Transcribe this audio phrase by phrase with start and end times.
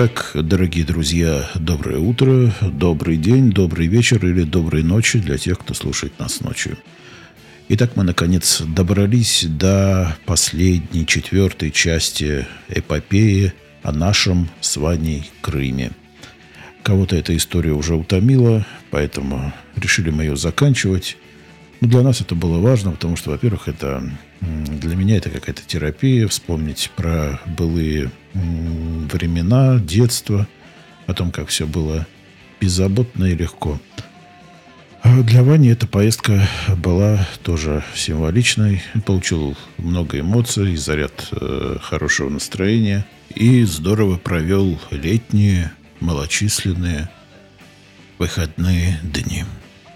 [0.00, 5.74] Итак, дорогие друзья, доброе утро, добрый день, добрый вечер или доброй ночи для тех, кто
[5.74, 6.78] слушает нас ночью.
[7.68, 15.90] Итак, мы наконец добрались до последней, четвертой части эпопеи о нашем с Ваней Крыме.
[16.84, 21.16] Кого-то эта история уже утомила, поэтому решили мы ее заканчивать.
[21.80, 24.02] Но для нас это было важно, потому что, во-первых, это
[24.40, 30.46] для меня это какая-то терапия, вспомнить про былые времена, детство,
[31.06, 32.06] о том, как все было
[32.60, 33.80] беззаботно и легко.
[35.02, 36.46] А для Вани эта поездка
[36.76, 38.82] была тоже символичной.
[39.06, 43.06] Получил много эмоций, заряд э, хорошего настроения.
[43.34, 47.08] И здорово провел летние, малочисленные
[48.18, 49.44] выходные дни.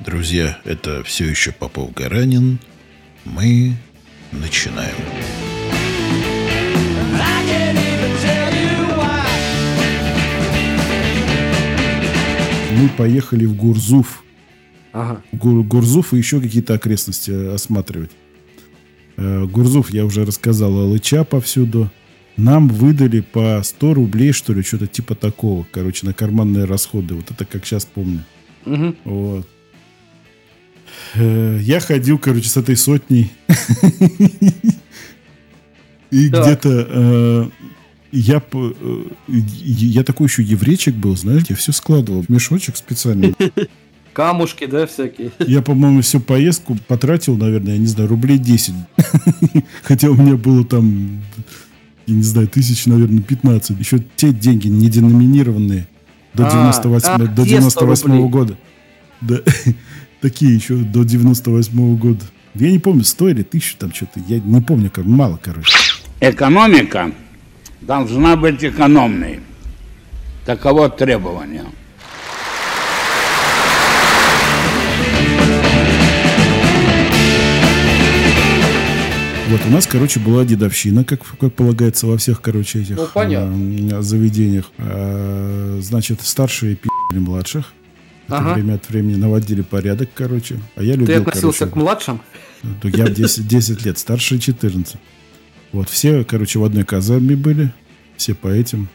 [0.04, 2.58] Друзья, это все еще Попов-Гаранин.
[3.24, 3.76] Мы
[4.32, 4.96] начинаем.
[12.76, 14.24] Мы поехали в Гурзуф.
[14.92, 15.22] Ага.
[15.30, 18.10] Гур, Гурзуф и еще какие-то окрестности осматривать.
[19.16, 21.92] Э, Гурзуф, я уже рассказал, Алыча повсюду.
[22.36, 25.64] Нам выдали по 100 рублей, что ли, что-то типа такого.
[25.70, 27.14] Короче, на карманные расходы.
[27.14, 28.24] Вот это как сейчас помню.
[28.66, 28.94] Угу.
[29.04, 29.48] Вот.
[31.14, 33.30] Э, Я ходил, короче, с этой сотней.
[36.10, 37.48] И где-то э,
[38.12, 38.72] я, э,
[39.28, 43.32] я такой еще еврейчик был, знаешь, я все складывал в мешочек специально.
[44.12, 45.30] Камушки, да, всякие.
[45.38, 48.74] Я, по-моему, всю поездку потратил, наверное, я не знаю, рублей 10.
[49.82, 51.22] Хотя у меня было там,
[52.06, 53.78] я не знаю, тысяч, наверное, 15.
[53.78, 55.88] Еще те деньги не деноминированные
[56.34, 58.28] до А, 98, а, до те 100 98 рублей.
[58.28, 58.58] года.
[59.22, 59.40] Да,
[60.22, 62.24] такие еще до 98 года.
[62.54, 64.20] Я не помню, стоили тысячу там что-то.
[64.28, 65.72] Я не помню, как мало, короче.
[66.20, 67.10] Экономика
[67.80, 69.40] должна быть экономной.
[70.46, 71.64] Таково требование.
[79.48, 83.98] Вот у нас, короче, была дедовщина, как, как полагается во всех, короче, этих Ну, понятно.
[83.98, 84.70] э, заведениях.
[84.78, 87.72] А, значит, старшие пи***ли младших.
[88.38, 88.54] Ага.
[88.54, 90.58] время от времени наводили порядок, короче.
[90.76, 92.20] А я Ты любил, относился короче, к младшим?
[92.80, 94.96] то я в 10, 10 лет, старшие 14.
[95.72, 97.72] Вот, все, короче, в одной казарме были,
[98.16, 98.88] все по этим.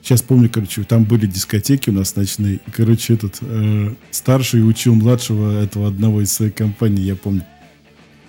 [0.00, 2.56] Сейчас помню, короче, там были дискотеки у нас ночные.
[2.56, 7.44] И, короче, этот э, старший учил младшего этого одного из своей компании, я помню.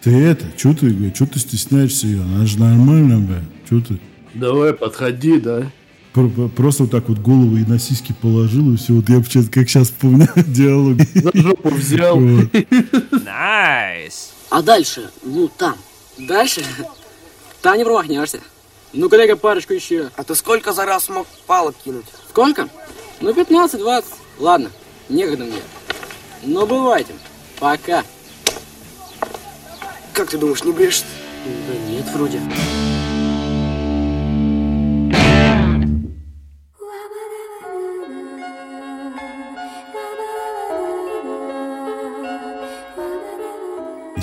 [0.04, 2.22] Ты это, что ты, что ты стесняешься ее?
[2.22, 3.42] Она же нормальная, бля.
[3.66, 4.00] Что ты?
[4.36, 5.72] Давай, подходи, да.
[6.14, 8.94] Про- про- Просто вот так вот голову и на сиськи положил, и все.
[8.94, 10.98] Вот я сейчас, как сейчас помню диалог.
[11.16, 12.20] За жопу взял.
[12.20, 12.50] Вот.
[14.50, 15.10] А дальше?
[15.24, 15.76] Ну, там.
[16.18, 16.64] Дальше?
[17.62, 18.42] Там не промахнешься.
[18.94, 20.12] Ну, коллега, парочку еще.
[20.16, 22.06] А ты сколько за раз мог палок кинуть?
[22.30, 22.70] Сколько?
[23.20, 24.04] Ну, 15-20.
[24.38, 24.70] Ладно,
[25.10, 25.62] некогда мне.
[26.44, 27.14] Ну, бывайте.
[27.60, 28.04] Пока.
[30.14, 31.06] Как ты думаешь, не брешет?
[31.46, 32.40] Да нет, вроде.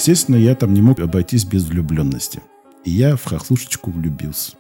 [0.01, 2.41] Естественно, я там не мог обойтись без влюбленности.
[2.87, 4.53] И я в хохлушечку влюбился.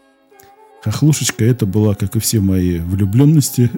[0.83, 3.71] Хохлушечка это была, как и все мои влюбленности,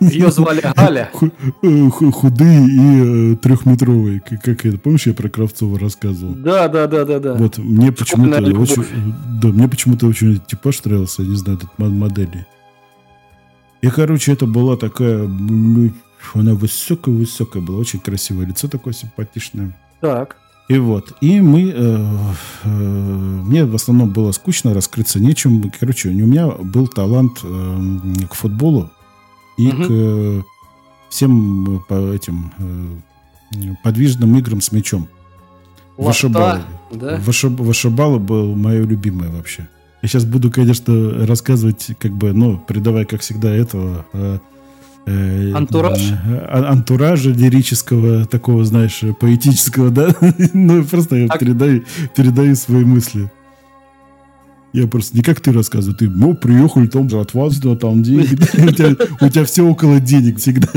[0.00, 1.12] Ее звали Галя.
[1.62, 4.18] э, ху- худые и э, трехметровые.
[4.20, 6.34] Как, это, помнишь, я про Кравцова рассказывал?
[6.34, 7.34] Да, да, да, да, да.
[7.34, 8.84] Вот мне почему-то очень,
[9.40, 12.48] да, мне почему-то очень типаж нравился, я не знаю, этот мо- модели.
[13.80, 15.22] И, короче, это была такая,
[16.34, 19.72] она высокая-высокая была, очень красивое лицо такое симпатичное.
[20.02, 20.36] Так.
[20.68, 22.06] И вот, и мы, э,
[22.64, 25.70] э, мне в основном было скучно, раскрыться нечем.
[25.78, 27.80] Короче, у меня был талант э,
[28.30, 28.90] к футболу
[29.58, 29.82] и Мгм.
[29.82, 30.42] к э,
[31.10, 35.08] всем э, по этим э, подвижным играм с мячом.
[35.98, 36.62] Вышибалы.
[36.90, 37.16] Да?
[37.18, 39.68] Вышиб- Вышибалы был мое любимое вообще.
[40.00, 44.04] Я сейчас буду, конечно, рассказывать, как бы, ну, придавая, как всегда, этого...
[44.14, 44.38] э,
[45.06, 46.00] Антураж?
[46.00, 50.14] э, а- антуража лирического, такого, знаешь, поэтического, да?
[50.54, 51.40] ну, просто я Так.
[51.40, 51.82] передаю,
[52.16, 53.30] передаю свои мысли.
[54.74, 58.34] Я просто не как ты рассказываю, ты, ну, приехали там от вас, да, там деньги,
[58.66, 60.68] у тебя, у тебя все около денег всегда.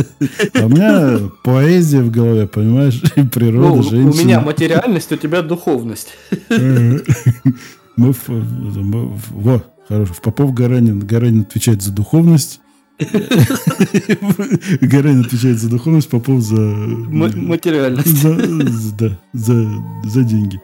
[0.59, 3.01] А у меня поэзия в голове, понимаешь,
[3.31, 4.11] природа, Ну, женщина.
[4.11, 6.09] у меня материальность, у тебя духовность.
[6.49, 6.97] Э,
[7.95, 10.99] Мы в, мы в- во, хорошо, в Попов Гаранин.
[10.99, 12.59] Гаранин отвечает за духовность.
[14.81, 16.55] Гаранин отвечает за духовность, Попов за...
[16.55, 18.07] Материальность.
[18.07, 19.67] за, за- да, за,
[20.05, 20.61] за деньги.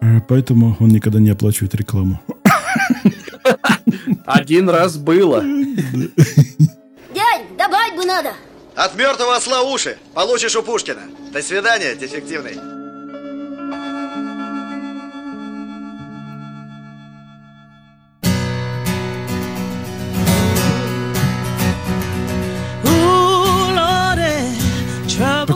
[0.00, 2.20] Э, Поэтому он никогда не оплачивает рекламу.
[4.26, 5.42] Один раз было.
[7.14, 8.32] Дядь, добавить бы надо.
[8.76, 11.00] От мертвого осла уши получишь у Пушкина.
[11.32, 12.77] До свидания, дефективный.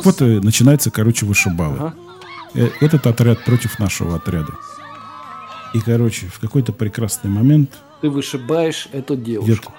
[0.02, 1.76] Так вот, э, начинается, короче, вышибалы.
[1.78, 1.94] Ага.
[2.54, 4.52] Э, Этот отряд против нашего отряда.
[5.74, 7.70] И, короче, в какой-то прекрасный момент
[8.00, 9.72] Ты вышибаешь эту девушку.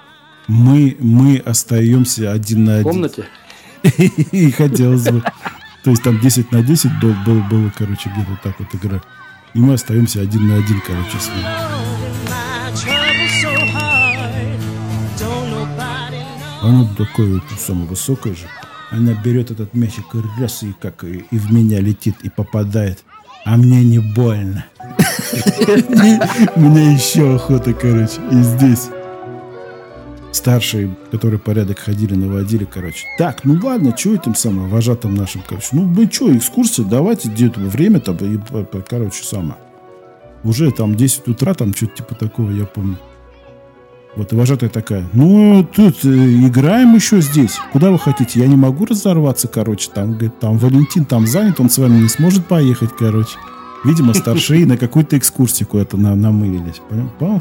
[0.48, 2.84] мы, мы остаемся один на В один.
[2.86, 3.26] комнате?
[4.32, 5.22] И хотелось бы.
[5.84, 9.02] То есть там 10 на 10 был, был, было, короче, где-то так вот игра.
[9.54, 11.46] И мы остаемся один на один, короче, с ним.
[16.62, 18.48] Она такое самое высокое же.
[18.94, 23.04] Она берет этот мячик и раз, и как и, и в меня летит, и попадает.
[23.44, 24.66] А мне не больно.
[26.56, 28.22] Мне еще охота, короче.
[28.32, 28.90] И здесь
[30.32, 33.06] старшие, которые порядок ходили, наводили, короче.
[33.18, 35.70] Так, ну ладно, что этим самым вожатым нашим, короче.
[35.72, 38.40] Ну, мы что, экскурсия, давайте, где-то время там, и,
[38.88, 39.58] короче, самое.
[40.44, 42.98] Уже там 10 утра, там что-то типа такого, я помню.
[44.16, 47.58] Вот, и вожатая такая, ну, тут э, играем еще здесь.
[47.72, 48.40] Куда вы хотите?
[48.40, 49.90] Я не могу разорваться, короче.
[49.92, 53.38] Там, говорит, там Валентин там занят, он с вами не сможет поехать, короче.
[53.84, 56.82] Видимо, старшие на какую-то экскурсию куда-то на, намылились.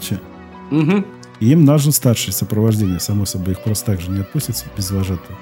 [0.00, 0.16] Чё?
[0.70, 1.04] Угу.
[1.40, 3.00] И им нужно старшее сопровождение.
[3.00, 5.38] Само собой, их просто так же не отпустят без вожатого.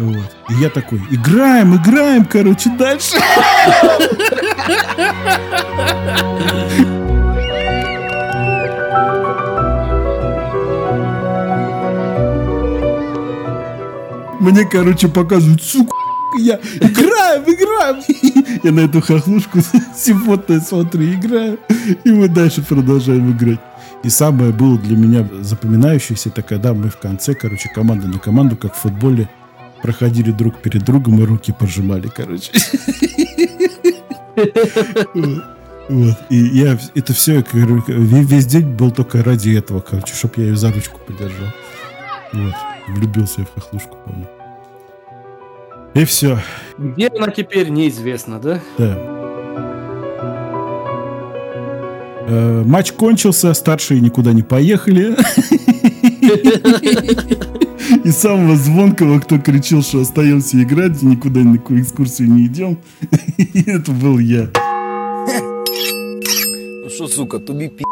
[0.00, 0.36] Вот.
[0.50, 3.16] И я такой, играем, играем, короче, дальше.
[14.44, 15.94] Мне, короче, показывают, сука,
[16.38, 18.58] я играем, играем.
[18.62, 19.60] Я на эту хохлушку
[19.96, 21.58] симпотную смотрю, играю.
[22.04, 23.60] И мы дальше продолжаем играть.
[24.02, 28.54] И самое было для меня запоминающееся, это когда мы в конце, короче, команда на команду,
[28.54, 29.30] как в футболе,
[29.82, 32.52] проходили друг перед другом и руки пожимали, короче.
[35.88, 36.16] Вот.
[36.28, 37.42] И я это все,
[37.86, 41.48] весь день был только ради этого, короче, чтобы я ее за ручку подержал.
[42.34, 42.54] Вот.
[42.88, 44.26] Влюбился я в хохлушку, помню.
[45.94, 46.38] И все.
[46.76, 48.60] Где она теперь, неизвестно, да?
[48.78, 48.98] Да.
[52.26, 55.16] Э, Матч кончился, старшие никуда не поехали.
[58.04, 62.78] И самого звонкого, кто кричал, что остаемся играть, никуда ни на какую экскурсию не идем,
[63.66, 64.48] это был я.
[66.82, 67.84] Ну что, сука, туби пи***.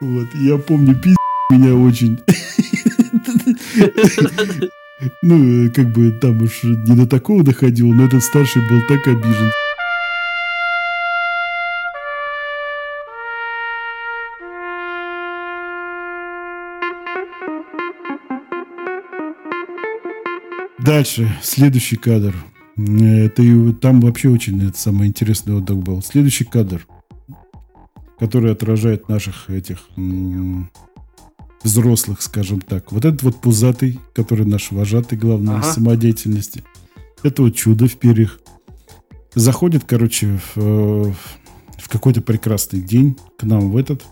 [0.00, 1.14] Вот, я помню, пи***
[1.50, 2.20] меня очень.
[5.22, 9.50] Ну, как бы там уж не до такого доходило, но этот старший был так обижен.
[20.78, 22.34] Дальше, следующий кадр.
[22.76, 26.02] Это и там вообще очень это самый интересный отдых был.
[26.02, 26.86] Следующий кадр,
[28.18, 30.70] который отражает наших этих м,
[31.62, 32.92] взрослых, скажем так.
[32.92, 35.72] Вот этот вот пузатый, который наш вожатый, главное, Ага.
[35.72, 36.62] самодеятельности.
[37.22, 38.38] Это вот чудо в перьях.
[39.34, 41.12] Заходит, короче, в, э,
[41.78, 44.02] в какой-то прекрасный день к нам в этот.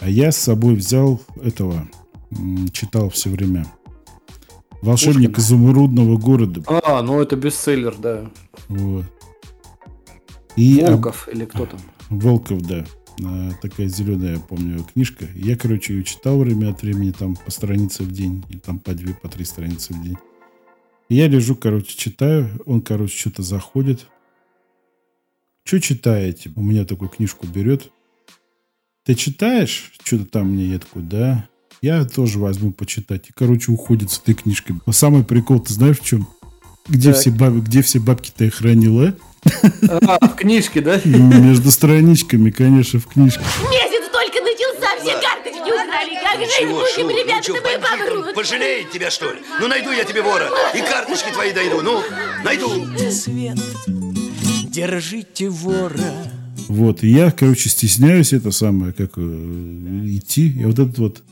[0.00, 1.88] А я с собой взял этого,
[2.72, 3.66] читал все время.
[4.82, 5.44] Волшебник Пушкина.
[5.44, 6.62] изумрудного города.
[6.66, 8.30] А, ну это бестселлер, да.
[8.68, 9.04] Вот.
[10.56, 11.80] И Волков или кто там.
[12.10, 12.84] Волков, да.
[13.24, 15.26] А, Такая зеленая, я помню, книжка.
[15.34, 18.94] Я, короче, ее читал время от времени, там по странице в день, и там по
[18.94, 20.16] две, по три страницы в день.
[21.08, 24.06] И я лежу, короче, читаю, он, короче, что-то заходит.
[25.64, 26.52] Что читаете?
[26.56, 27.90] У меня такую книжку берет.
[29.04, 29.92] Ты читаешь?
[30.02, 31.48] Что-то там мне, я такой, да.
[31.80, 33.28] Я тоже возьму почитать.
[33.28, 34.76] И, короче, уходит с этой книжкой.
[34.84, 36.28] А Самый прикол, ты знаешь в чем?
[36.88, 37.20] Где, Так.
[37.20, 39.14] все, баб- где все бабки-то я хранил, а?
[40.26, 41.00] В книжке, да?
[41.04, 43.40] Между страничками, конечно, в книжке.
[43.70, 46.14] Месяц только начался, все карточки украли.
[46.22, 48.34] Как жить Чего, будем, ребята, Ну мы бандитам помрут.
[48.34, 49.38] пожалеет тебя, что ли?
[49.60, 50.48] Ну найду я тебе вора.
[50.74, 51.82] И карточки твои дойду.
[51.82, 52.02] Ну,
[52.44, 52.68] найду.
[53.10, 53.58] свет,
[54.70, 56.00] держите вора.
[56.68, 60.48] Вот, и я, короче, стесняюсь это самое, как э, идти.
[60.50, 61.22] И вот этот вот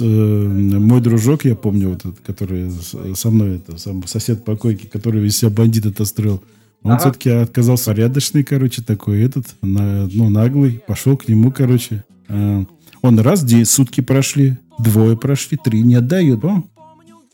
[0.00, 2.70] мой дружок, я помню, вот этот, который
[3.14, 6.42] со мной, это сам сосед по койке, который из себя бандит это строил.
[6.82, 7.00] Он Ага.
[7.00, 10.82] все-таки отказался порядочный, короче, такой этот, на, ну, наглый.
[10.86, 12.04] Пошел к нему, короче.
[12.28, 12.64] А,
[13.02, 16.44] он раз, день, сутки прошли, двое прошли, три не отдает.
[16.44, 16.64] О,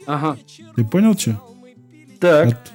[0.06, 0.36] Ага.
[0.76, 1.40] ты понял, что?
[2.20, 2.48] Так.
[2.48, 2.72] От-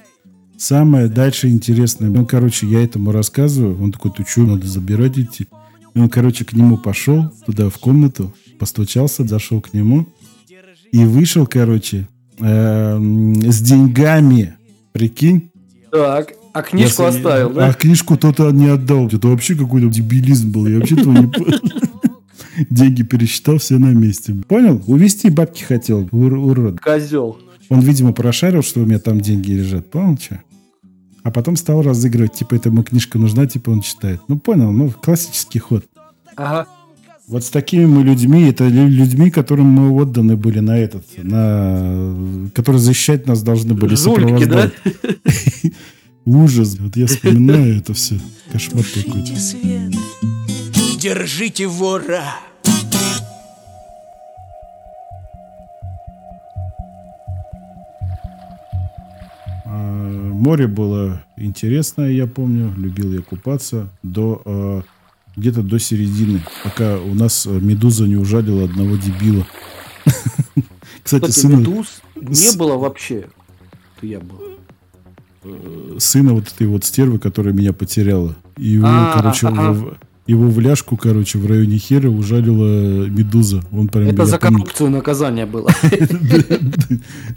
[0.58, 2.08] Самое дальше интересное.
[2.08, 3.78] Ну, короче, я этому рассказываю.
[3.82, 5.46] Он такой, ты что, надо забирать идти?
[5.96, 10.06] И он, короче, к нему пошел туда в комнату, постучался, зашел к нему
[10.92, 12.06] и вышел, короче,
[12.38, 14.54] эм, с деньгами.
[14.92, 15.50] Прикинь?
[15.90, 17.72] Так, а книжку Я оставил, А да?
[17.72, 19.06] книжку тот не отдал.
[19.06, 20.66] Это вообще какой-то дебилизм был.
[20.66, 21.60] Я вообще этого не понял.
[22.70, 24.34] Деньги пересчитал, все на месте.
[24.46, 24.82] Понял?
[24.86, 26.08] Увести бабки хотел.
[26.12, 26.78] ур- урод.
[26.78, 27.38] Козел.
[27.70, 29.90] Он, видимо, прошарил, что у меня там деньги лежат.
[29.90, 30.40] Понял, что?
[31.26, 32.34] А потом стал разыгрывать.
[32.34, 34.20] Типа, это ему книжка нужна, типа, он читает.
[34.28, 34.70] Ну, понял.
[34.70, 35.84] Ну, классический ход.
[36.36, 36.68] Ага.
[37.26, 42.14] Вот с такими мы людьми, это лю- людьми, которым мы отданы были на этот, на,
[42.54, 43.96] которые защищать нас должны были.
[43.96, 44.70] Жулики, да?
[46.24, 46.76] Ужас.
[46.78, 48.20] Вот я вспоминаю это все.
[48.52, 49.32] Кошмар какой-то.
[51.00, 52.22] Держите вора.
[59.76, 62.72] А, Море было интересное, я помню.
[62.76, 64.82] Любил я купаться до а,
[65.36, 69.46] где-то до середины, пока у нас а, медуза не ужалила одного дебила.
[71.02, 73.26] Кстати, сына, медуз не было вообще.
[73.96, 74.40] Это я был.
[75.98, 78.34] сына вот этой вот стервы, которая меня потеряла.
[78.56, 79.48] И его, короче,
[80.26, 83.62] его в ляжку, короче, в районе хера ужалила медуза.
[83.70, 84.08] Он прям...
[84.08, 85.70] Это за коррупцию наказание было.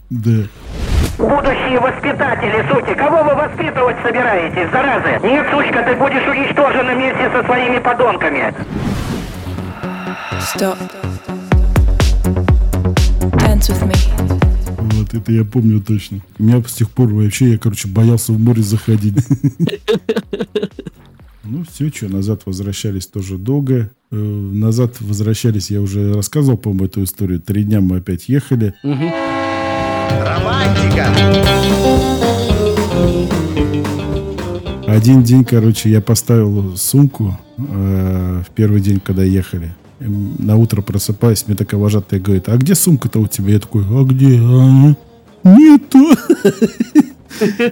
[0.10, 0.43] Да.
[1.20, 5.20] Будущие воспитатели, сути, кого вы воспитывать собираетесь, заразы?
[5.28, 8.54] Нет, сучка, ты будешь уничтожена вместе со своими подонками.
[10.40, 10.78] Stop.
[13.34, 13.98] Dance with me.
[14.94, 16.20] Вот это я помню точно.
[16.40, 19.18] У меня с тех пор вообще, я, короче, боялся в море заходить.
[21.52, 23.90] Ну, все, что, назад возвращались тоже долго.
[24.12, 27.42] Э, Назад возвращались, я уже рассказывал, по-моему, эту историю.
[27.42, 28.76] Три дня мы опять ехали.
[34.88, 39.74] Один день, короче, я поставил сумку э, в первый день, когда ехали.
[40.00, 43.54] М, На утро просыпаюсь, мне такая вожатая говорит, а где сумка-то у тебя?
[43.54, 44.38] Я такой, а где?
[44.39, 44.96] она?»
[45.44, 46.00] Нету.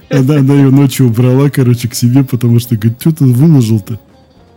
[0.09, 3.99] Она, она ее ночью убрала, короче, к себе, потому что, говорит, что ты выложил-то?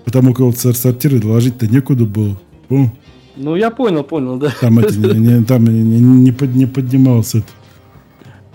[0.05, 2.39] Потому как вот сор- сортир ложить-то некуда было.
[2.69, 2.93] О,
[3.37, 4.53] Ну, я понял, понял, да.
[4.61, 7.49] там это, не, не- там не, не- не под- не поднимался это.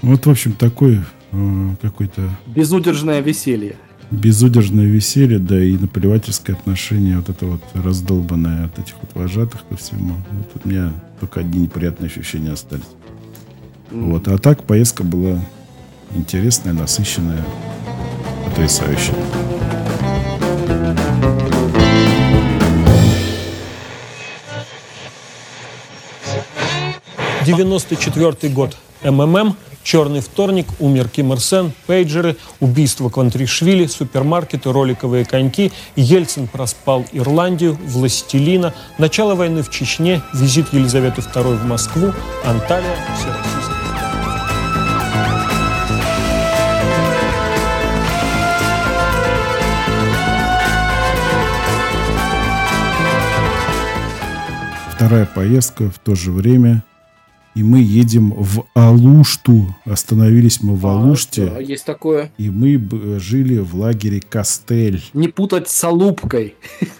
[0.01, 0.99] Вот, в общем, такой
[1.31, 3.75] э, какой-то Безудержное веселье.
[4.11, 9.75] безудержное веселье, да, и наплевательское отношение, вот это вот раздолбанное от этих вот вожатых ко
[9.77, 10.15] всему.
[10.31, 12.85] Вот у меня только одни неприятные ощущения остались.
[13.91, 15.39] Вот, а так поездка была
[16.15, 17.43] интересная, насыщенная,
[18.45, 19.15] потрясающая.—
[27.45, 28.75] 94 год.
[29.03, 29.55] МММ,
[29.85, 37.77] Черный вторник, умер Ким Ир Сен, пейджеры, убийство Квантришвили, супермаркеты, роликовые коньки, Ельцин проспал Ирландию,
[37.85, 42.11] Властелина, начало войны в Чечне, визит Елизаветы II в Москву,
[42.43, 43.75] Анталия, всероссийский.
[54.95, 56.83] Вторая поездка в то же время.
[57.55, 59.73] И мы едем в Алушту.
[59.85, 61.45] Остановились мы в Алуште.
[61.47, 62.31] Да, есть такое.
[62.37, 65.01] И мы б- жили в лагере Кастель.
[65.13, 66.55] Не путать с Алупкой.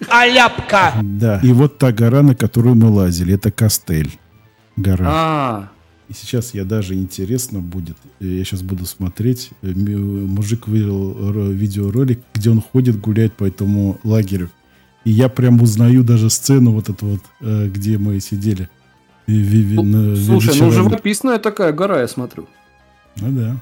[0.10, 0.94] Аляпка!
[1.04, 1.40] Да.
[1.44, 4.18] И вот та гора, на которую мы лазили, это Кастель.
[4.78, 5.06] Гора.
[5.10, 5.70] А,
[6.10, 11.52] И сейчас я даже интересно будет, э, я сейчас буду смотреть, э, мужик вывел ро-
[11.52, 14.50] видеоролик, где он ходит, гуляет по этому лагерю.
[15.04, 18.70] И я прям узнаю даже сцену вот эту вот, э, где мы сидели.
[19.28, 22.46] И ви- ви- на- слушай, ну живописная такая гора, я смотрю.
[23.22, 23.56] Ну да.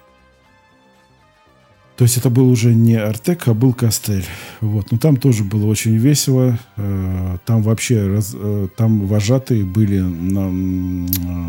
[1.95, 4.25] То есть это был уже не Артек, а был Кастель.
[4.61, 4.91] Вот.
[4.91, 6.57] Но там тоже было очень весело.
[6.77, 10.49] Э, Там вообще раз- э, там вожатые были на,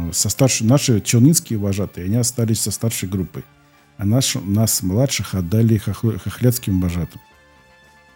[0.09, 3.43] э, со старшей, наши челнинские вожатые, они остались со старшей группой.
[3.97, 7.21] А наш, нас, младших, отдали хохлядским вожатым.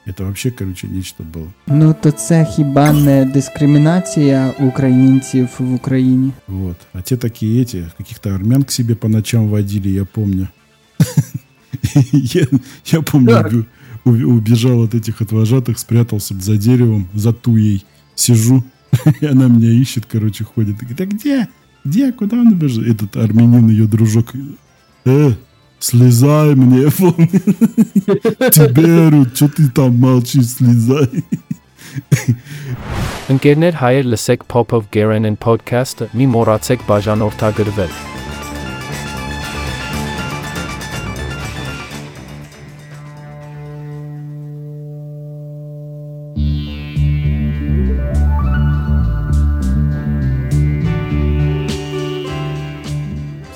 [0.07, 1.47] Это вообще, короче, нечто было.
[1.67, 6.31] Ну то це хіба не дискримінація українців в Україні?
[6.47, 6.77] Вот.
[6.93, 10.47] А те такие эти, каких-то армян к себе по ночам водили, я помню.
[12.11, 12.47] Я,
[12.85, 13.51] я помню, Так.
[13.53, 13.65] убе-
[14.05, 17.85] убе- убежал от этих от вожатых, спрятался за деревом, за туей.
[18.15, 18.63] Сижу,
[19.21, 20.81] и она меня ищет, короче, ходит.
[20.81, 21.47] И говорит, а где?
[21.85, 22.11] Где?
[22.11, 22.87] Куда он бежит?
[22.87, 24.33] Этот армянин, ее дружок.
[25.05, 25.33] Э,
[25.79, 27.29] слезай мне, я помню.
[28.51, 31.09] Тиберу, что ты там молчишь, слезай.
[33.29, 38.16] Ընկերներ հայեր լսեք Pop-of Geren and podcast-ը մի մոռացեք բաժանորդագրվել։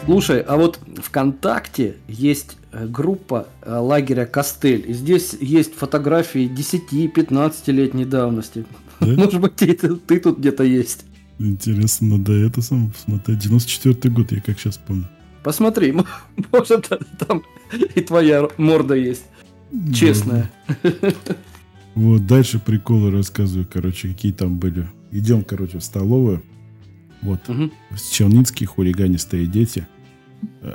[0.05, 4.85] Слушай, а вот ВКонтакте есть э, группа э, лагеря Костель.
[4.89, 8.65] И здесь есть фотографии 10-15-летней давности.
[9.01, 9.07] Да?
[9.17, 11.05] Может быть, ты, ты тут где-то есть.
[11.39, 13.39] Интересно, надо это сам посмотреть.
[13.39, 15.09] 94 год, я как сейчас помню.
[15.43, 15.93] Посмотри,
[16.53, 17.43] может, там
[17.97, 19.25] и твоя морда есть.
[19.93, 20.51] Честная.
[21.95, 24.89] Вот, дальше приколы рассказываю, короче, какие там были.
[25.11, 26.43] Идем, короче, в столовую.
[27.23, 27.41] Вот,
[28.11, 29.87] челницкие хулиганистые дети.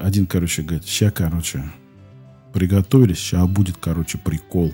[0.01, 1.63] Один, короче, говорит, ща, короче,
[2.54, 4.74] приготовились, ща будет, короче, прикол.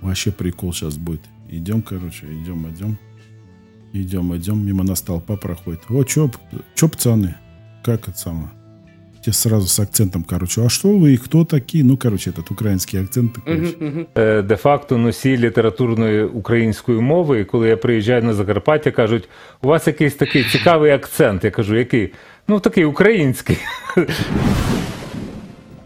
[0.00, 1.22] Вообще прикол сейчас будет.
[1.48, 2.98] Идем, короче, идем, идем.
[3.92, 5.82] Идем, идем, мимо нас толпа проходит.
[5.88, 6.30] О, чё,
[6.74, 7.36] чё, пацаны?
[7.84, 8.50] Как это самое?
[9.24, 11.84] Те сразу с акцентом, короче, а что вы и кто такие?
[11.84, 13.38] Ну, короче, этот український акцент.
[14.14, 17.40] Е, де-факто носій літературної української мови.
[17.40, 19.28] І коли я приїжджаю на Закарпаття, кажуть,
[19.62, 21.44] у вас якийсь такий цікавий акцент.
[21.44, 22.12] Я кажу, який?
[22.48, 23.56] Ну, такий український.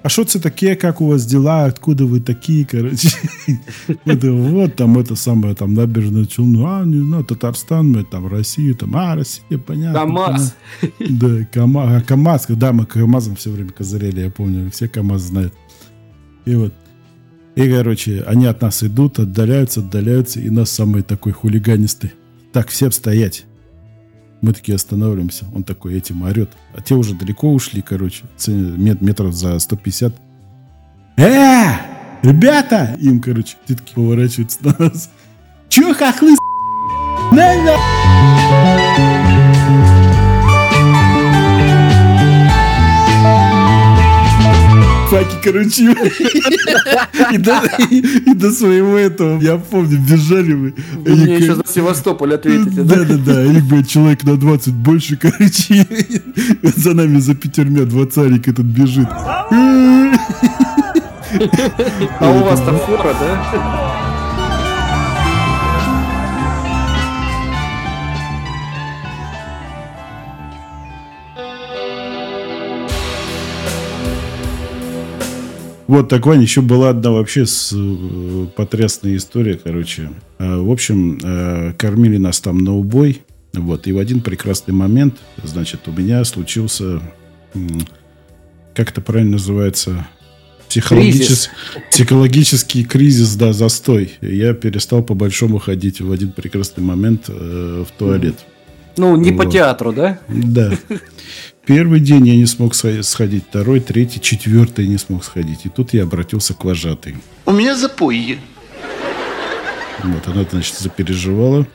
[0.03, 3.09] А что это такие, как у вас дела, откуда вы такие, короче.
[4.05, 8.75] Это вот там это самое, там набережная Челну, а, не знаю, Татарстан, мы там Россию,
[8.75, 10.01] там, а, Россия, понятно.
[10.01, 10.55] КамАЗ.
[10.99, 15.55] Да, КамАЗ, а, КамАЗ, да, мы КамАЗом все время козырели, я помню, все КамАЗ знают.
[16.47, 16.75] И вот,
[17.55, 22.13] и, короче, они от нас идут, отдаляются, отдаляются, и нас самый такой хулиганистый.
[22.53, 23.45] Так, всем стоять.
[24.43, 25.47] Мы такие останавливаемся.
[25.55, 26.51] Он такой этим орет.
[26.75, 28.25] А те уже далеко ушли, короче.
[28.49, 30.13] мет- метров за 150.
[31.17, 31.75] Э!
[32.23, 32.97] Ребята!
[33.01, 35.11] Им, короче, те такие поворачиваются на нас.
[35.69, 36.39] Чё, хохлы, с***?
[45.13, 45.95] Факи, короче,
[47.33, 50.75] и до, и до своего этого, я помню, бежали мы.
[51.05, 53.05] Мне еще за Севастополь ответите, Да, да?
[53.05, 53.45] да, да.
[53.45, 55.87] Их, блядь, человек на 20 больше, короче.
[56.63, 59.07] За нами за пятерня двадцарик этот бежит.
[59.11, 59.47] А
[62.31, 63.92] у вас там фора, да?
[75.93, 80.09] Вот так, Ваня, еще была одна вообще с, э, потрясная история, короче.
[80.39, 83.21] Э, В общем, э, кормили нас там на убой.
[83.53, 87.03] Вот, и в один прекрасный момент, значит, у меня случился,
[87.55, 87.83] м,
[88.75, 90.07] как это правильно называется,
[90.71, 91.51] психологичес-
[91.91, 94.13] психологический кризис, да, застой.
[94.23, 98.37] Я перестал по-большому ходить в один прекрасный момент э, в туалет.
[98.97, 99.53] Ну, не по Вот.
[99.53, 100.19] театру, да?
[100.29, 100.73] Да.
[101.65, 105.61] Первый день я не смог схо- сходить, второй, третий, четвертый не смог сходить.
[105.65, 107.17] И тут я обратился к вожатой.
[107.47, 108.39] У меня запойе.
[110.03, 111.67] Вот, она, значит, запереживала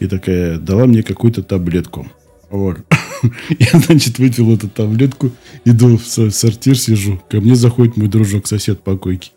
[0.00, 2.10] и такая дала мне какую-то таблетку.
[2.50, 2.78] Вот.
[3.58, 5.30] Я, значит, выпил эту таблетку,
[5.64, 7.22] иду в со- сортир, сижу.
[7.30, 9.30] Ко мне заходит мой дружок, сосед по койке.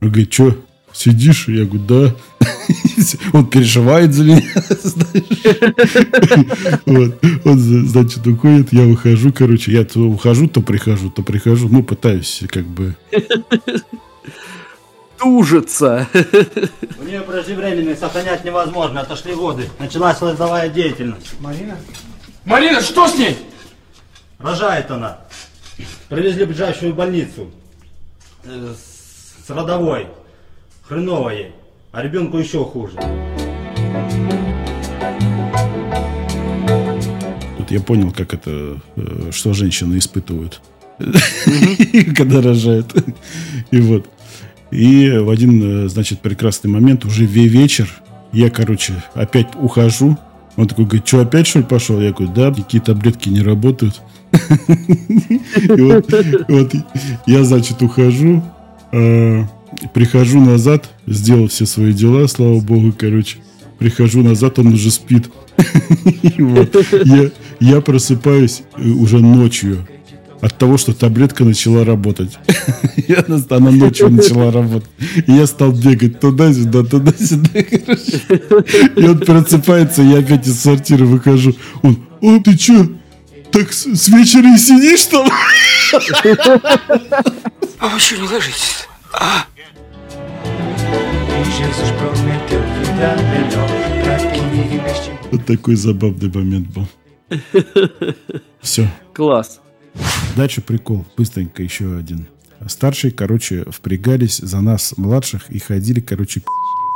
[0.00, 0.56] Он говорит, что,
[0.96, 1.48] сидишь?
[1.48, 2.14] Я говорю, да.
[3.32, 4.42] Он переживает за меня,
[4.82, 6.80] знаешь.
[6.86, 7.24] Вот.
[7.44, 9.72] Он, значит, уходит, я выхожу, короче.
[9.72, 11.68] Я то ухожу, то прихожу, то прихожу.
[11.68, 12.96] Ну, пытаюсь как бы
[15.18, 16.06] Тужится.
[17.00, 19.68] У нее преждевременный сохранять невозможно, отошли воды.
[19.78, 21.34] Началась родовая деятельность.
[21.40, 21.78] Марина?
[22.44, 23.36] Марина, что с ней?
[24.38, 25.20] Рожает она.
[26.08, 27.50] Привезли в ближайшую больницу.
[28.44, 28.74] Э,
[29.46, 30.06] с родовой.
[30.88, 31.52] Хреново ей.
[31.90, 32.96] А ребенку еще хуже.
[37.58, 40.60] Тут я понял, как это, э, что женщины испытывают,
[42.16, 42.94] когда рожают.
[43.72, 44.08] И вот.
[44.70, 47.88] И в один, э, значит, прекрасный момент, уже ве- вечер,
[48.32, 50.16] я, короче, опять ухожу.
[50.56, 52.00] Он такой говорит, что, опять, что ли, пошел?
[52.00, 54.00] Я говорю, да, никакие таблетки не работают.
[55.56, 56.06] И вот,
[56.48, 56.74] вот
[57.26, 58.44] я, значит, ухожу,
[58.92, 59.44] э,
[59.94, 63.38] прихожу назад, сделал все свои дела, слава богу, короче.
[63.78, 65.30] Прихожу назад, он уже спит.
[67.60, 69.86] Я, просыпаюсь э, уже ночью
[70.40, 72.38] от того, что таблетка начала работать.
[73.50, 74.90] Она, ночью начала работать.
[75.26, 77.60] И я стал бегать туда-сюда, туда-сюда.
[78.96, 81.54] И он просыпается, я опять из сортира выхожу.
[81.82, 82.86] Он, о, ты чё,
[83.50, 85.28] так с, с вечера и сидишь там?
[87.78, 88.86] А вы что, не ложитесь?
[89.12, 89.46] А?
[95.30, 96.86] Вот такой забавный момент был.
[98.60, 98.88] Все.
[99.14, 99.60] Класс.
[100.36, 101.04] Дальше прикол.
[101.16, 102.26] Быстренько еще один.
[102.66, 106.42] Старшие, короче, впрягались за нас, младших, и ходили, короче,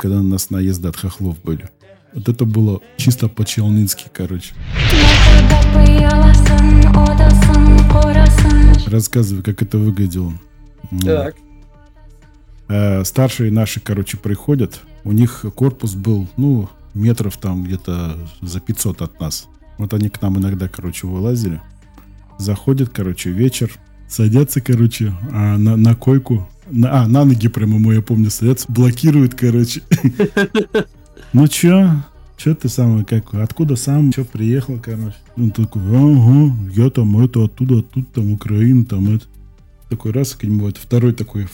[0.01, 1.69] когда на нас наезды от хохлов были.
[2.13, 4.55] Вот это было чисто по-челнински, короче.
[8.87, 10.33] Рассказываю, как это выглядело.
[11.05, 11.37] Так.
[12.71, 14.81] Э, Старшие наши, короче, приходят.
[15.03, 19.49] У них корпус был, ну, метров там где-то за 500 от нас.
[19.77, 21.61] Вот они к нам иногда, короче, вылазили.
[22.39, 23.73] Заходят, короче, вечер.
[24.09, 26.49] Садятся, короче, а, на, на койку.
[26.71, 28.67] На, а, на ноги прямо, мой, я помню, садятся.
[28.71, 29.83] Блокируют, короче.
[31.33, 32.03] Ну чё?
[32.37, 35.15] Чё ты сам, как, откуда сам, чё приехал, короче?
[35.37, 39.27] Он такой, ага, я там это, оттуда, оттуда, там, Украина, там это.
[39.91, 41.47] Такой раз к нему, это второй такой,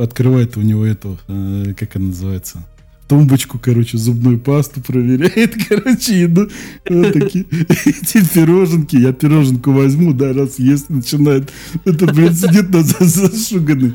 [0.00, 2.64] открывает у него эту, э, как она называется,
[3.08, 6.48] тумбочку, короче, зубную пасту проверяет, короче, еду.
[6.84, 11.50] Такие, эти пироженки, я пироженку возьму, да, раз есть, начинает,
[11.84, 13.94] это, блин, сидит на за- зашуганный.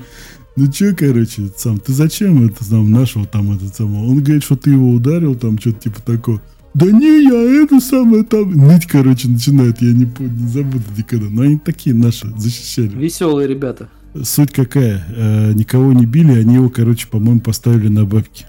[0.58, 4.08] Ну чё, короче, сам, ты зачем это сам нашего там этот самого?
[4.12, 6.42] Он говорит, что ты его ударил, там что-то типа такого.
[6.78, 8.52] Да не, я это самое там.
[8.52, 11.26] Ныть, короче, начинает, я не, помню, не забуду никогда.
[11.28, 12.90] Но они такие наши, защищали.
[12.90, 13.90] Веселые ребята.
[14.24, 15.04] Суть какая?
[15.10, 18.46] Э, никого не били, они его, короче, по-моему, поставили на бабки.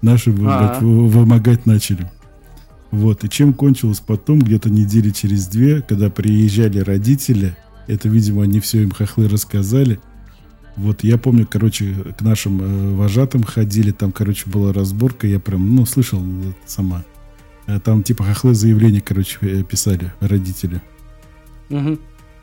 [0.00, 0.78] Наши, блядь, А.
[0.80, 2.10] вы- вымогать начали.
[2.90, 7.54] Вот, и чем кончилось потом, где-то недели через две, когда приезжали родители,
[7.86, 10.00] это, видимо, они все им хохлы рассказали.
[10.76, 15.74] Вот, я помню, короче, к нашим э, вожатым ходили, там, короче, была разборка, я прям,
[15.76, 16.22] ну, слышал
[16.66, 17.04] сама.
[17.66, 20.80] Э, Там, типа, хохлы заявление, короче, э, писали родители.
[21.68, 21.98] Мгм.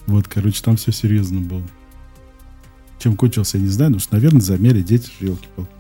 [0.08, 1.62] Вот, короче, там все серьезно было.
[3.00, 5.72] Чем кончился, я не знаю, потому что, наверное, замерили дети, елки-палки.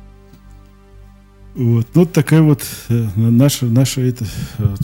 [1.55, 4.25] Вот, ну, вот такая вот э, наша, наша это...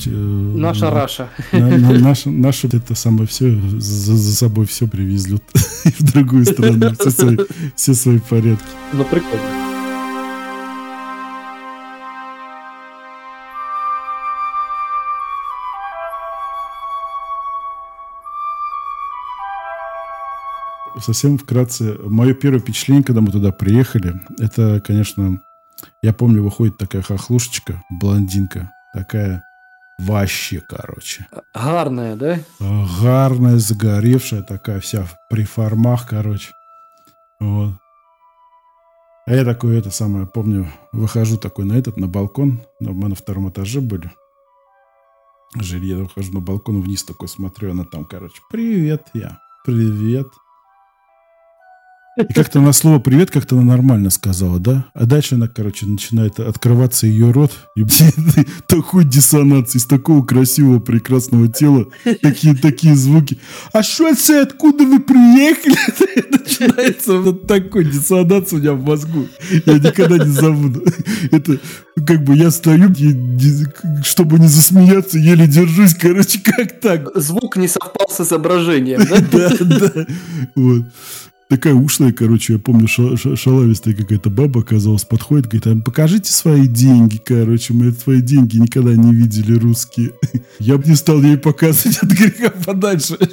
[0.06, 1.30] Наша Раша.
[1.52, 5.38] на- на- наша, наша это самое все, за, за собой все привезли
[6.00, 7.38] в другую страну, все свои,
[7.76, 8.66] все свои порядки.
[8.94, 9.65] Ну, прикольно.
[21.02, 25.42] Совсем вкратце, мое первое впечатление, когда мы туда приехали, это, конечно,
[26.02, 29.44] я помню, выходит такая хохлушечка, блондинка, такая
[30.00, 31.28] вообще, короче.
[31.54, 32.40] Гарная, да?
[33.02, 36.54] гарная, загоревшая, такая вся при формах, короче.
[37.40, 37.74] Вот.
[39.28, 42.62] А я такой, это самое, помню, выхожу такой на этот, на балкон.
[42.80, 44.12] Ну, Мы на втором этаже были.
[45.56, 50.28] Жилье, я выхожу на балкон, вниз такой смотрю, она там, короче, привет, я, привет.
[52.18, 54.86] И как-то на слово «привет» как-то она нормально сказала, да?
[54.94, 57.52] А дальше она, короче, начинает открываться ее рот.
[57.76, 57.84] И
[58.68, 61.88] такой диссонанс из такого красивого, прекрасного тела.
[62.22, 63.38] Такие, такие звуки.
[63.74, 64.44] А что это?
[64.44, 66.30] Откуда вы приехали?
[66.32, 69.28] Начинается вот такой диссонанс у меня в мозгу.
[69.66, 70.84] Я никогда не забуду.
[71.32, 71.60] Это
[72.08, 72.94] как бы я стою,
[74.04, 75.96] чтобы не засмеяться, еле держусь.
[75.96, 77.10] Короче, как так?
[77.16, 79.18] Звук не совпал с изображением, да?
[79.36, 80.06] Да, да.
[80.56, 80.86] Вот.
[81.48, 86.66] Такая ушлая, короче, я помню, ша- ша- шалавистая какая-то баба оказалась, подходит, говорит, покажите свои
[86.68, 90.14] деньги, короче, мы свои деньги никогда не видели русские.
[90.60, 93.18] Я бы не стал ей показывать от греха подальше.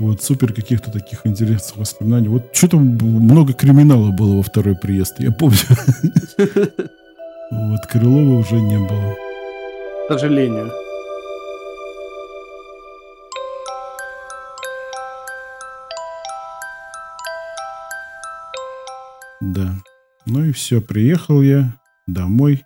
[0.00, 2.28] Вот, супер каких-то таких интересных воспоминаний.
[2.28, 5.56] Вот что-то много криминала было во второй приезд, я помню.
[7.50, 9.14] Вот, Крылова уже не было.
[10.08, 10.70] К сожалению.
[19.52, 19.74] Да.
[20.26, 21.76] Ну и все, приехал я
[22.06, 22.64] домой.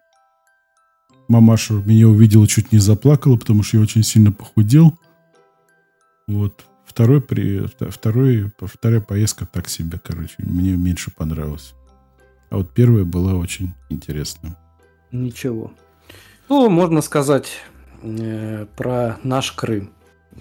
[1.28, 4.98] Мамаша меня увидела, чуть не заплакала, потому что я очень сильно похудел.
[6.26, 6.64] Вот.
[6.86, 7.66] Второй, при...
[7.66, 11.74] второй, вторая поездка так себе, короче, мне меньше понравилась.
[12.50, 14.56] А вот первая была очень интересная.
[15.12, 15.72] Ничего.
[16.48, 17.50] Ну, можно сказать
[18.02, 19.90] э, про наш Крым.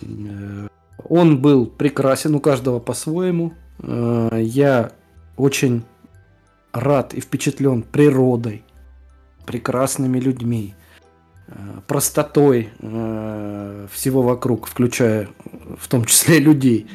[0.02, 0.68] Э,
[1.04, 3.54] он был прекрасен у каждого по-своему.
[3.80, 4.92] Э, я
[5.36, 5.84] очень
[6.78, 8.64] рад и впечатлен природой,
[9.46, 10.76] прекрасными людьми,
[11.48, 11.54] э,
[11.88, 15.30] простотой э, всего вокруг, включая
[15.80, 16.88] в том числе людей.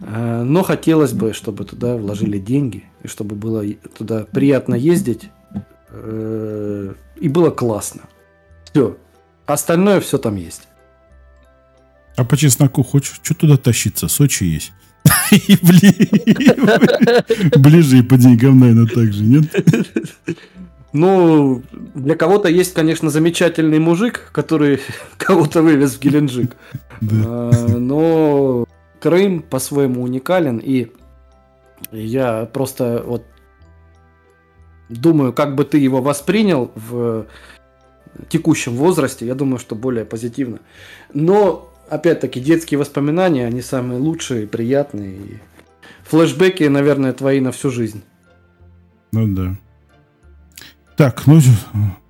[0.00, 3.64] Э, Но хотелось бы, чтобы туда вложили деньги, и чтобы было
[3.96, 5.30] туда приятно ездить,
[7.20, 8.02] и было классно.
[8.64, 8.96] Все.
[9.46, 10.66] Остальное все там есть.
[12.16, 13.20] А по чесноку хочешь?
[13.22, 14.08] Что туда тащиться?
[14.08, 14.72] Сочи есть.
[15.30, 19.44] И бли- Ближе и по деньгам, наверное, так же, нет?
[20.92, 21.62] Ну,
[21.94, 24.80] для кого-то есть, конечно, замечательный мужик, который
[25.16, 26.52] кого-то вывез в Геленджик.
[27.26, 28.66] А, Но
[29.00, 30.92] Крым по-своему уникален, и
[31.92, 33.24] я просто вот
[34.88, 37.26] думаю, как бы ты его воспринял в
[38.28, 40.60] текущем возрасте, я думаю, что более позитивно.
[41.12, 45.16] Но опять-таки, детские воспоминания, они самые лучшие, приятные.
[45.16, 45.38] И
[46.04, 48.02] флешбеки, наверное, твои на всю жизнь.
[49.12, 49.56] Ну да.
[50.96, 51.40] Так, ну,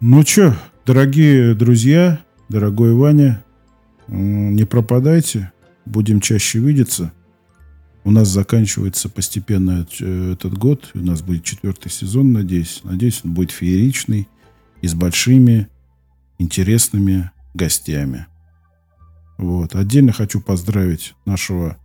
[0.00, 3.42] ну что, дорогие друзья, дорогой Ваня,
[4.08, 5.52] не пропадайте,
[5.86, 7.12] будем чаще видеться.
[8.04, 10.90] У нас заканчивается постепенно э, этот год.
[10.92, 12.82] У нас будет четвертый сезон, надеюсь.
[12.84, 14.28] Надеюсь, он будет фееричный
[14.82, 15.68] и с большими
[16.38, 18.26] интересными гостями.
[19.38, 19.74] Вот.
[19.74, 21.76] Отдельно хочу поздравить нашего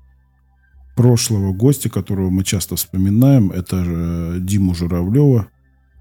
[0.96, 3.52] прошлого гостя, которого мы часто вспоминаем.
[3.52, 5.48] Это э, Диму Журавлева.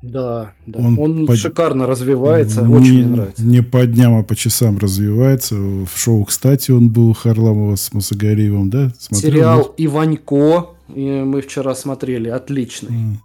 [0.02, 0.78] Да, да.
[0.78, 1.36] Он, он по...
[1.36, 3.44] шикарно развивается, не, очень мне нравится.
[3.44, 5.56] Не по дням, а по часам развивается.
[5.56, 8.92] В шоу, кстати, он был Харламова с Мусагариевым, да?
[8.98, 9.84] Смотрел, Сериал да?
[9.84, 13.18] «Иванько» мы вчера смотрели, отличный.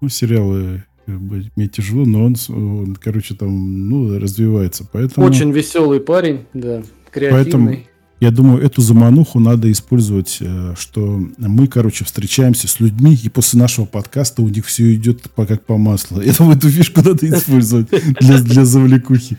[0.00, 0.84] Ну, сериалы
[1.56, 4.86] мне тяжело, но он, он, короче, там, ну, развивается.
[4.92, 5.26] Поэтому...
[5.26, 7.44] Очень веселый парень, да, креативный.
[7.44, 7.76] Поэтому
[8.20, 13.58] я думаю, эту замануху надо использовать, э, что мы, короче, встречаемся с людьми, и после
[13.58, 16.20] нашего подкаста у них все идет по, как по маслу.
[16.22, 19.38] Я думаю, эту фишку надо использовать для, для завлекухи.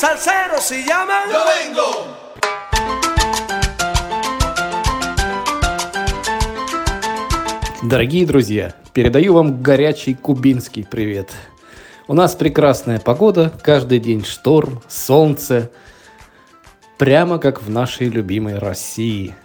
[0.00, 1.26] Salsero se llama...
[1.30, 2.12] Yo vengo.
[7.84, 11.30] Дорогие друзья, передаю вам горячий кубинский привет.
[12.08, 15.70] У нас прекрасная погода, каждый день шторм, солнце,
[16.98, 19.36] прямо как в нашей любимой России.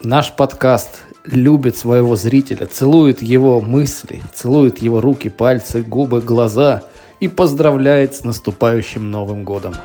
[0.00, 6.82] Наш подкаст любит своего зрителя, целует его мысли, целует его руки, пальцы, губы, глаза
[7.20, 9.76] и поздравляет с наступающим Новым годом.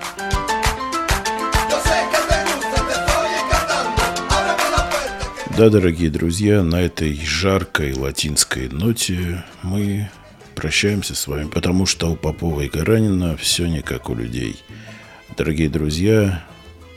[5.56, 10.10] Да, дорогие друзья, на этой жаркой латинской ноте мы
[10.54, 14.56] прощаемся с вами, потому что у Попова и Гаранина все не как у людей.
[15.38, 16.46] Дорогие друзья,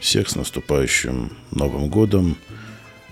[0.01, 2.37] всех с наступающим Новым годом.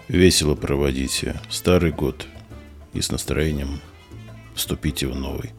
[0.08, 2.26] Весело проводите старый год
[2.92, 3.80] и с настроением
[4.54, 5.50] вступите в новый.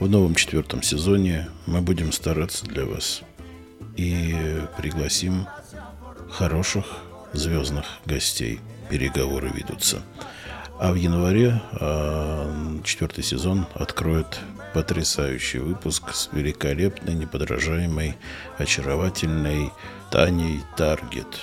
[0.00, 3.22] В новом четвертом сезоне мы будем стараться для вас
[3.96, 4.34] и
[4.76, 5.46] пригласим
[6.30, 6.84] хороших
[7.32, 10.02] звездных гостей– переговоры ведутся.
[10.78, 14.40] А в январе э, четвертый сезон откроет
[14.74, 18.16] потрясающий выпуск с великолепной, неподражаемой,
[18.58, 19.72] очаровательной
[20.10, 21.40] Таней Таргет.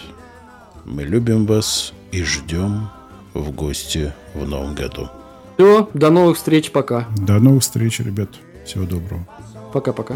[0.86, 2.90] Мы любим вас и ждем
[3.34, 5.10] в гости в новом году.
[5.56, 7.08] Все, до новых встреч, пока.
[7.18, 8.30] До новых встреч, ребят.
[8.66, 9.28] Всего доброго.
[9.72, 10.16] Пока-пока.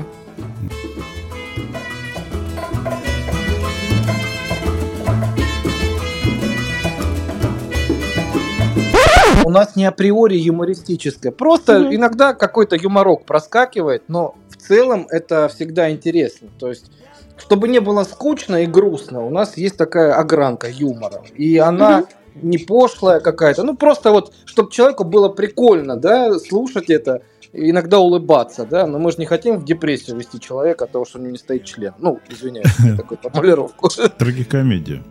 [9.47, 11.31] У нас не априори юмористическое.
[11.31, 11.95] Просто mm-hmm.
[11.95, 16.49] иногда какой-то юморок проскакивает, но в целом это всегда интересно.
[16.59, 16.91] То есть,
[17.37, 21.21] чтобы не было скучно и грустно, у нас есть такая огранка юмора.
[21.33, 22.39] И она mm-hmm.
[22.41, 23.63] не пошлая какая-то.
[23.63, 27.21] Ну, просто вот, чтобы человеку было прикольно, да, слушать это
[27.53, 31.19] иногда улыбаться, да, но мы же не хотим в депрессию вести человека от того, что
[31.19, 31.93] у него не стоит член.
[31.99, 33.87] Ну, извиняюсь такую формулировку.
[34.17, 35.01] Трагикомедия.